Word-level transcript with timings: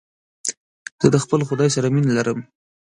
زه 1.01 1.07
د 1.13 1.17
خپل 1.23 1.39
خداى 1.49 1.69
سره 1.75 1.87
مينه 1.93 2.11
لرم. 2.17 2.39